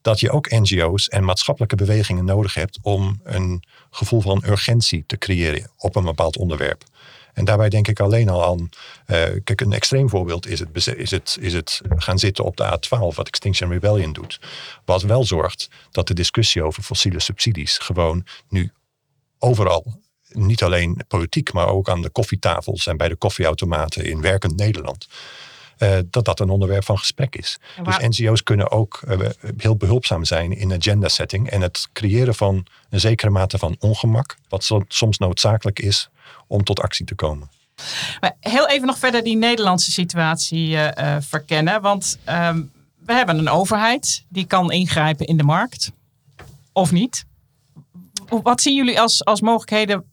[0.00, 5.18] dat je ook NGO's en maatschappelijke bewegingen nodig hebt om een gevoel van urgentie te
[5.18, 6.84] creëren op een bepaald onderwerp.
[7.32, 11.10] En daarbij denk ik alleen al aan, uh, kijk, een extreem voorbeeld is het, is,
[11.10, 14.40] het, is het gaan zitten op de A12, wat Extinction Rebellion doet.
[14.84, 18.72] Wat wel zorgt dat de discussie over fossiele subsidies gewoon nu
[19.38, 20.00] overal
[20.32, 25.08] niet alleen politiek, maar ook aan de koffietafels en bij de koffieautomaten in werkend Nederland.
[25.78, 27.58] Uh, dat dat een onderwerp van gesprek is.
[27.82, 29.18] Dus NGO's kunnen ook uh,
[29.56, 34.36] heel behulpzaam zijn in agenda setting en het creëren van een zekere mate van ongemak,
[34.48, 36.08] wat soms noodzakelijk is
[36.46, 37.50] om tot actie te komen.
[38.20, 42.72] Maar heel even nog verder die Nederlandse situatie uh, verkennen, want um,
[43.04, 45.92] we hebben een overheid die kan ingrijpen in de markt,
[46.72, 47.24] of niet.
[48.42, 50.04] Wat zien jullie als, als mogelijkheden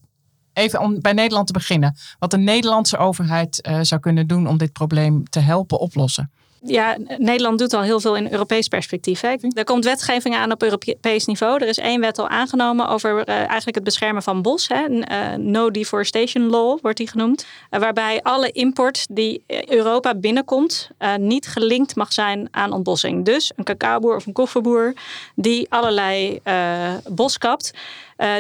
[0.60, 1.96] even om bij Nederland te beginnen.
[2.20, 6.32] Wat de Nederlandse overheid uh, zou kunnen doen om dit probleem te helpen oplossen.
[6.62, 9.22] Ja, Nederland doet al heel veel in Europees perspectief.
[9.22, 9.36] Hè.
[9.54, 11.62] Er komt wetgeving aan op Europees niveau.
[11.62, 14.68] Er is één wet al aangenomen over uh, eigenlijk het beschermen van bos.
[14.68, 14.90] Hè.
[14.90, 17.46] Uh, no Deforestation Law wordt die genoemd.
[17.72, 23.26] Uh, waarbij alle import die Europa binnenkomt niet gelinkt mag zijn aan ontbossing.
[23.26, 24.94] Dus een cacaoboer of een koffieboer
[25.36, 26.42] die allerlei
[27.10, 27.74] bos kapt.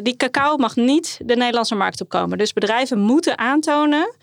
[0.03, 2.37] die cacao mag niet de Nederlandse markt opkomen.
[2.37, 4.13] Dus bedrijven moeten aantonen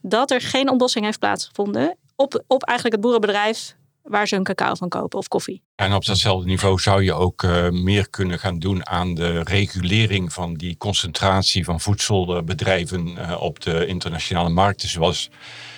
[0.00, 3.76] dat er geen ontbossing heeft plaatsgevonden op, op eigenlijk het boerenbedrijf
[4.08, 5.62] waar ze hun cacao van kopen of koffie.
[5.74, 10.32] En op datzelfde niveau zou je ook uh, meer kunnen gaan doen aan de regulering
[10.32, 14.88] van die concentratie van voedselbedrijven uh, op de internationale markten.
[14.88, 15.30] Zoals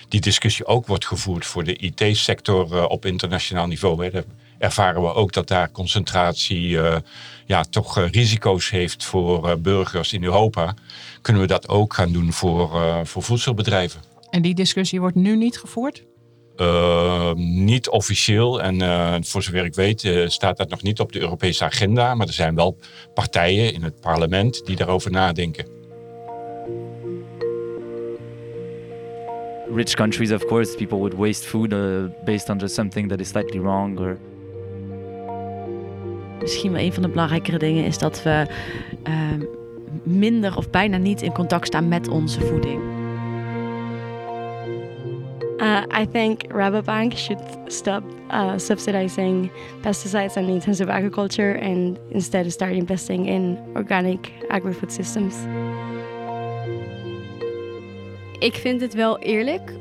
[0.09, 4.05] die discussie ook wordt gevoerd voor de IT-sector uh, op internationaal niveau.
[4.05, 4.11] Hè.
[4.11, 4.25] Daar
[4.59, 6.79] ervaren we ook dat daar concentratie
[7.47, 10.75] ja, toch risico's heeft voor burgers in Europa.
[11.23, 12.71] Kunnen we dat ook gaan doen voor,
[13.07, 14.01] voor voedselbedrijven?
[14.31, 16.05] En die discussie wordt nu niet gevoerd?
[17.37, 22.15] Niet officieel en voor zover ik weet staat dat nog niet op de Europese agenda.
[22.15, 22.77] Maar er zijn wel
[23.15, 25.67] partijen in het parlement die daarover nadenken.
[29.75, 33.29] Rich countries, of course, people would waste food uh, based on just something that is
[33.29, 33.99] slightly wrong.
[33.99, 34.19] Or...
[36.41, 38.47] Misschien wel een van de belangrijkere dingen is dat we
[39.09, 39.15] uh,
[40.03, 42.98] minder of bijna niet in contact staan met onze voeding.
[45.61, 52.73] Uh, I think Rabobank should stop uh, subsidizing pesticides and intensive agriculture and instead start
[52.73, 55.35] investing in organic agri-food systems.
[58.39, 59.73] Ik vind het wel eerlijk,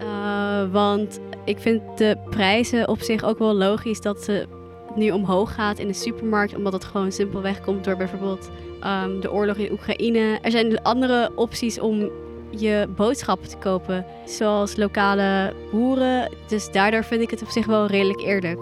[0.00, 4.46] uh, want ik vind de prijzen op zich ook wel logisch dat ze
[4.94, 8.50] nu omhoog gaat in de supermarkt, omdat het gewoon simpelweg komt door bijvoorbeeld
[8.84, 10.38] um, de oorlog in Oekraïne.
[10.42, 12.10] Er zijn dus andere opties om
[12.50, 16.32] je boodschappen te kopen, zoals lokale boeren.
[16.46, 18.60] Dus daardoor vind ik het op zich wel redelijk eerlijk.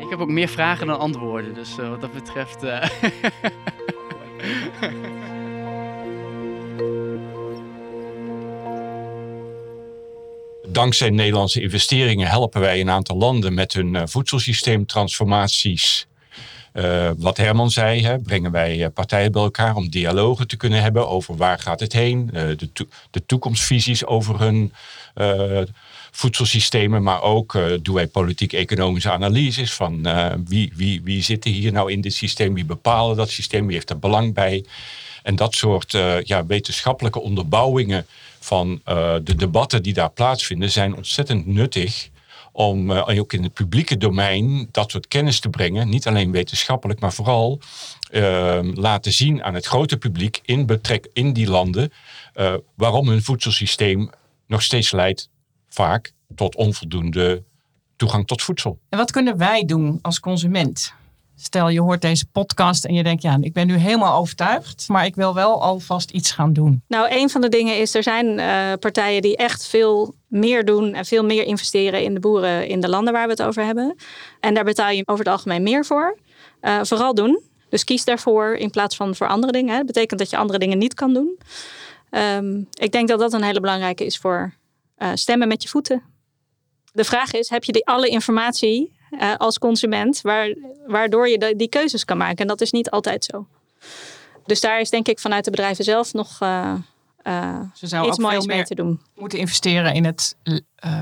[0.00, 2.64] Ik heb ook meer vragen dan antwoorden, dus uh, wat dat betreft.
[2.64, 2.82] Uh...
[10.76, 16.06] dankzij Nederlandse investeringen helpen wij een aantal landen met hun uh, voedselsysteemtransformaties.
[16.76, 20.82] Uh, wat Herman zei, hè, brengen wij uh, partijen bij elkaar om dialogen te kunnen
[20.82, 24.72] hebben over waar gaat het heen, de, to de toekomstvisies over hun
[26.10, 30.08] voedselsystemen, maar ook doen wij politiek-economische analyses van
[30.48, 33.90] wie, wie, wie zit hier nou in dit systeem, wie bepalen dat systeem, wie heeft
[33.90, 34.64] er belang bij.
[35.22, 38.06] En dat soort ja, wetenschappelijke onderbouwingen
[38.38, 42.08] van uh, de debatten die daar plaatsvinden zijn ontzettend nuttig
[42.56, 45.88] om uh, ook in het publieke domein dat soort kennis te brengen.
[45.88, 47.60] Niet alleen wetenschappelijk, maar vooral
[48.10, 51.92] uh, laten zien aan het grote publiek in, betrek, in die landen
[52.74, 54.10] waarom hun voedselsysteem
[54.46, 55.30] nog steeds leidt
[55.68, 57.42] vaak tot onvoldoende
[57.96, 58.78] toegang tot voedsel.
[58.88, 60.94] En wat kunnen wij doen als consument?
[61.38, 65.04] Stel je hoort deze podcast en je denkt, ja, ik ben nu helemaal overtuigd, maar
[65.04, 66.82] ik wil wel alvast iets gaan doen.
[66.88, 70.94] Nou, een van de dingen is, er zijn uh, partijen die echt veel meer doen
[70.94, 73.96] en veel meer investeren in de boeren in de landen waar we het over hebben.
[74.40, 76.18] En daar betaal je over het algemeen meer voor.
[76.60, 77.42] Uh, vooral doen.
[77.68, 79.76] Dus kies daarvoor in plaats van voor andere dingen.
[79.76, 81.38] Dat betekent dat je andere dingen niet kan doen.
[82.10, 84.54] Um, ik denk dat dat een hele belangrijke is voor
[84.98, 86.02] uh, stemmen met je voeten.
[86.92, 90.54] De vraag is, heb je die alle informatie uh, als consument, waar,
[90.86, 92.36] waardoor je de, die keuzes kan maken.
[92.36, 93.46] En dat is niet altijd zo.
[94.46, 96.74] Dus daar is denk ik vanuit de bedrijven zelf nog uh,
[97.22, 99.00] uh, Ze iets moois mee te doen.
[99.14, 100.36] Moeten investeren in het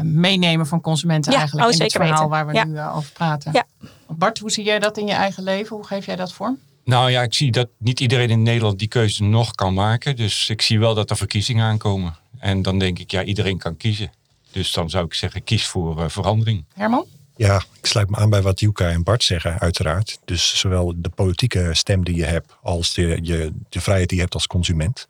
[0.03, 1.69] meenemen van consumenten ja, eigenlijk.
[1.69, 2.29] Oh, in het verhaal weten.
[2.29, 2.64] waar we ja.
[2.64, 3.53] nu over praten.
[3.53, 3.64] Ja.
[4.09, 5.77] Bart, hoe zie jij dat in je eigen leven?
[5.77, 6.59] Hoe geef jij dat vorm?
[6.85, 10.17] Nou ja, ik zie dat niet iedereen in Nederland die keuze nog kan maken.
[10.17, 12.17] Dus ik zie wel dat er verkiezingen aankomen.
[12.38, 14.12] En dan denk ik, ja, iedereen kan kiezen.
[14.53, 16.64] Dus dan zou ik zeggen, kies voor verandering.
[16.75, 17.07] Herman?
[17.37, 20.18] Ja, ik sluit me aan bij wat Juka en Bart zeggen, uiteraard.
[20.25, 24.23] Dus zowel de politieke stem die je hebt als de, je, de vrijheid die je
[24.23, 25.09] hebt als consument.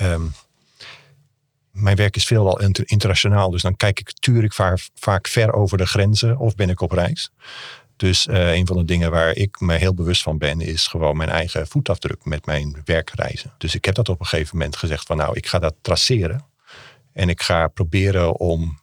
[0.00, 0.32] Um,
[1.70, 5.86] mijn werk is veelal internationaal, dus dan kijk ik natuurlijk vaak, vaak ver over de
[5.86, 7.30] grenzen of ben ik op reis.
[7.96, 11.16] Dus uh, een van de dingen waar ik me heel bewust van ben, is gewoon
[11.16, 13.52] mijn eigen voetafdruk met mijn werkreizen.
[13.58, 16.44] Dus ik heb dat op een gegeven moment gezegd van nou, ik ga dat traceren.
[17.12, 18.80] En ik ga proberen om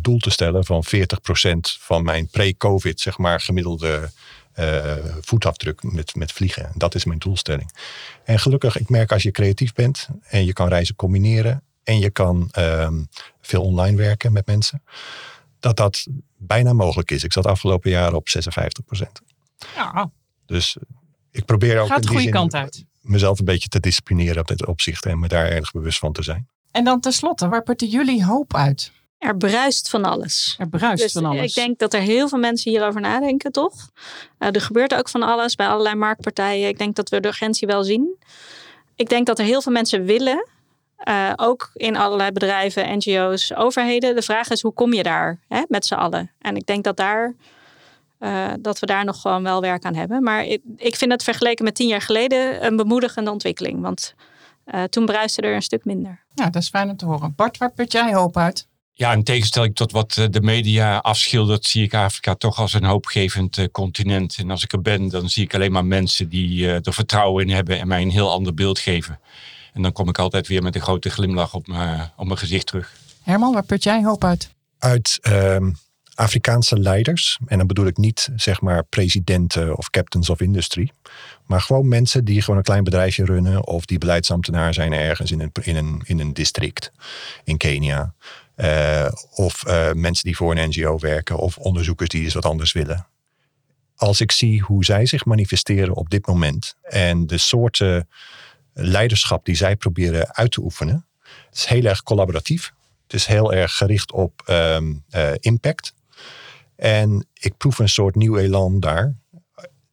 [0.00, 4.10] doel te stellen van 40% van mijn pre-COVID, zeg maar, gemiddelde
[4.58, 6.70] uh, voetafdruk met, met vliegen.
[6.74, 7.72] Dat is mijn doelstelling.
[8.24, 12.10] En gelukkig, ik merk als je creatief bent en je kan reizen combineren en je
[12.10, 12.88] kan uh,
[13.40, 14.82] veel online werken met mensen,
[15.60, 17.24] dat dat bijna mogelijk is.
[17.24, 19.02] Ik zat afgelopen jaar op 56%.
[19.74, 20.10] Ja.
[20.46, 20.76] Dus
[21.30, 22.84] ik probeer ook Gaat de goede kant uit.
[23.00, 26.22] mezelf een beetje te disciplineren op dit opzicht en me daar erg bewust van te
[26.22, 26.48] zijn.
[26.70, 28.92] En dan tenslotte, waar putten jullie hoop uit?
[29.18, 30.54] Er bruist van alles.
[30.58, 31.44] Er bruist dus van alles.
[31.44, 33.90] Ik denk dat er heel veel mensen hierover nadenken, toch?
[34.38, 36.68] Uh, er gebeurt ook van alles bij allerlei marktpartijen.
[36.68, 38.16] Ik denk dat we de urgentie wel zien.
[38.94, 40.48] Ik denk dat er heel veel mensen willen.
[41.08, 44.14] Uh, ook in allerlei bedrijven, NGO's, overheden.
[44.14, 46.30] De vraag is, hoe kom je daar hè, met z'n allen?
[46.38, 47.34] En ik denk dat, daar,
[48.20, 50.22] uh, dat we daar nog gewoon wel werk aan hebben.
[50.22, 53.80] Maar ik, ik vind het vergeleken met tien jaar geleden een bemoedigende ontwikkeling.
[53.80, 54.14] Want
[54.88, 56.24] toen bruiste er een stuk minder.
[56.34, 57.32] Ja, dat is fijn om te horen.
[57.36, 58.67] Bart, waar put jij hoop uit?
[58.98, 62.84] Ja, in tegenstelling tot wat eh, de media afschildert, zie ik Afrika toch als een
[62.84, 64.36] hoopgevend eh, continent.
[64.38, 67.46] En als ik er ben, dan zie ik alleen maar mensen die uh, er vertrouwen
[67.46, 69.20] in hebben en mij een heel ander beeld geven.
[69.72, 72.66] En dan kom ik altijd weer met een grote glimlach op, mijn, op mijn gezicht
[72.66, 72.92] terug.
[73.22, 74.50] Herman, waar put jij hoop uit?
[74.78, 75.56] Uit uh,
[76.14, 77.38] Afrikaanse leiders.
[77.46, 80.90] En dan bedoel ik niet zeg maar presidenten of captains of industry.
[81.46, 83.66] Maar gewoon mensen die gewoon een klein bedrijfje runnen.
[83.66, 86.92] Of die beleidsambtenaar zijn ergens in een, in een, in een district
[87.44, 88.14] in Kenia.
[89.34, 93.06] Of mensen die voor een NGO werken of onderzoekers die eens wat anders willen.
[93.96, 98.08] Als ik zie hoe zij zich manifesteren op dit moment en de soorten
[98.72, 101.06] leiderschap die zij proberen uit te oefenen,
[101.48, 102.72] het is heel erg collaboratief.
[103.02, 104.94] Het is heel erg gericht op ehm,
[105.40, 105.94] impact.
[106.76, 109.14] En ik proef een soort nieuw elan daar,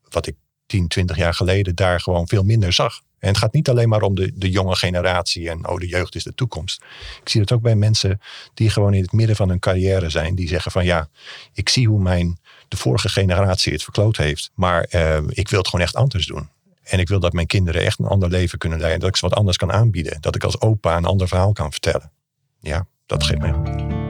[0.10, 0.36] wat ik
[0.66, 3.02] 10, 20 jaar geleden daar gewoon veel minder zag.
[3.26, 6.16] En het gaat niet alleen maar om de, de jonge generatie en oh, de jeugd
[6.16, 6.82] is de toekomst.
[7.22, 8.22] Ik zie het ook bij mensen
[8.54, 11.08] die gewoon in het midden van hun carrière zijn, die zeggen van ja,
[11.54, 15.68] ik zie hoe mijn, de vorige generatie het verkloot heeft, maar eh, ik wil het
[15.68, 16.50] gewoon echt anders doen.
[16.84, 19.28] En ik wil dat mijn kinderen echt een ander leven kunnen leiden, dat ik ze
[19.28, 22.12] wat anders kan aanbieden, dat ik als opa een ander verhaal kan vertellen.
[22.60, 24.05] Ja, dat geeft mij.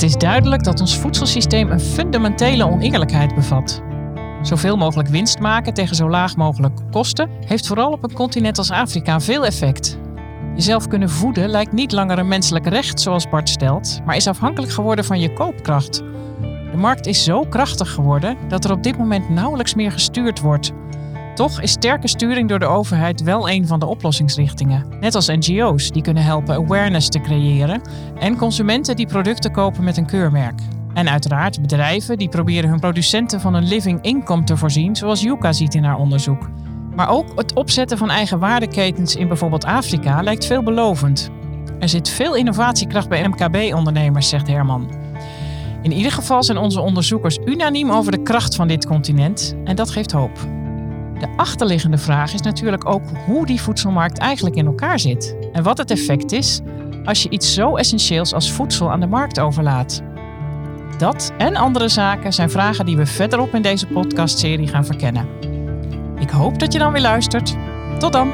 [0.00, 3.82] Het is duidelijk dat ons voedselsysteem een fundamentele oneerlijkheid bevat.
[4.42, 8.70] Zoveel mogelijk winst maken tegen zo laag mogelijke kosten heeft vooral op een continent als
[8.70, 9.98] Afrika veel effect.
[10.54, 14.72] Jezelf kunnen voeden lijkt niet langer een menselijk recht zoals Bart stelt, maar is afhankelijk
[14.72, 16.02] geworden van je koopkracht.
[16.70, 20.72] De markt is zo krachtig geworden dat er op dit moment nauwelijks meer gestuurd wordt.
[21.40, 24.86] Toch is sterke sturing door de overheid wel een van de oplossingsrichtingen.
[25.00, 27.82] Net als NGO's die kunnen helpen awareness te creëren
[28.18, 30.60] en consumenten die producten kopen met een keurmerk.
[30.94, 35.52] En uiteraard bedrijven die proberen hun producenten van een living income te voorzien, zoals Yuka
[35.52, 36.48] ziet in haar onderzoek.
[36.94, 41.30] Maar ook het opzetten van eigen waardeketens in bijvoorbeeld Afrika lijkt veelbelovend.
[41.78, 44.90] Er zit veel innovatiekracht bij MKB-ondernemers, zegt Herman.
[45.82, 49.90] In ieder geval zijn onze onderzoekers unaniem over de kracht van dit continent en dat
[49.90, 50.59] geeft hoop.
[51.20, 55.78] De achterliggende vraag is natuurlijk ook hoe die voedselmarkt eigenlijk in elkaar zit en wat
[55.78, 56.60] het effect is
[57.04, 60.02] als je iets zo essentieels als voedsel aan de markt overlaat.
[60.98, 65.28] Dat en andere zaken zijn vragen die we verderop in deze podcastserie gaan verkennen.
[66.18, 67.56] Ik hoop dat je dan weer luistert.
[67.98, 68.32] Tot dan!